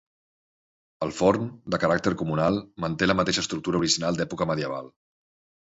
El 1.05 1.13
forn, 1.17 1.45
de 1.75 1.81
caràcter 1.83 2.15
comunal 2.23 2.59
manté 2.87 3.11
la 3.11 3.19
mateixa 3.23 3.45
estructura 3.47 3.83
original 3.85 4.21
d'època 4.23 4.53
medieval. 4.55 4.95